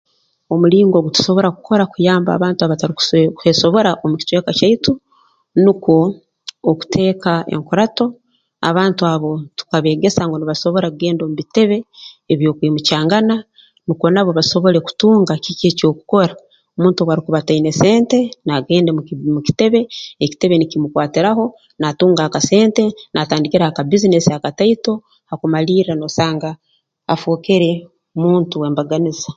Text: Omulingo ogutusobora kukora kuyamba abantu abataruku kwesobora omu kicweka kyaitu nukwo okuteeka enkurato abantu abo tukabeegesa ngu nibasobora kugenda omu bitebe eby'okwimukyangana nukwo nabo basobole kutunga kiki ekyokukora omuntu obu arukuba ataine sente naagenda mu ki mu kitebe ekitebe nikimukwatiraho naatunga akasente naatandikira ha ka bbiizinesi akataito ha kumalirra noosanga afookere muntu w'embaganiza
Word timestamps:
Omulingo 0.53 0.95
ogutusobora 0.97 1.49
kukora 1.55 1.83
kuyamba 1.91 2.29
abantu 2.33 2.59
abataruku 2.61 3.03
kwesobora 3.37 3.91
omu 4.03 4.15
kicweka 4.19 4.51
kyaitu 4.57 4.91
nukwo 5.63 5.97
okuteeka 6.69 7.31
enkurato 7.53 8.05
abantu 8.69 9.01
abo 9.13 9.31
tukabeegesa 9.57 10.21
ngu 10.25 10.35
nibasobora 10.37 10.87
kugenda 10.93 11.21
omu 11.23 11.35
bitebe 11.39 11.77
eby'okwimukyangana 12.31 13.35
nukwo 13.85 14.07
nabo 14.13 14.31
basobole 14.39 14.77
kutunga 14.87 15.33
kiki 15.43 15.65
ekyokukora 15.71 16.33
omuntu 16.77 16.99
obu 16.99 17.11
arukuba 17.11 17.37
ataine 17.41 17.71
sente 17.81 18.19
naagenda 18.45 18.91
mu 18.97 19.01
ki 19.07 19.13
mu 19.35 19.41
kitebe 19.47 19.79
ekitebe 20.23 20.55
nikimukwatiraho 20.57 21.43
naatunga 21.79 22.21
akasente 22.27 22.83
naatandikira 23.13 23.63
ha 23.67 23.75
ka 23.77 23.83
bbiizinesi 23.83 24.29
akataito 24.37 24.93
ha 25.29 25.35
kumalirra 25.41 25.93
noosanga 25.97 26.49
afookere 27.13 27.71
muntu 28.21 28.53
w'embaganiza 28.61 29.29